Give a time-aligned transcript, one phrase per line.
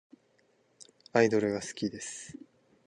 [1.13, 2.35] アイドルが好きです。